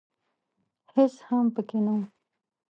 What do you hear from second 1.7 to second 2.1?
نه و.